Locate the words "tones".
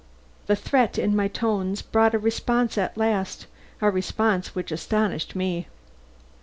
1.27-1.83